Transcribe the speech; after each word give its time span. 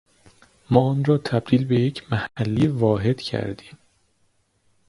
ما 0.69 0.79
آن 0.89 1.05
را 1.05 1.17
تبدیل 1.17 1.65
به 1.65 1.79
یک 1.79 2.03
محلهی 2.13 2.67
واحد 2.67 3.21
کردیم. 3.21 3.77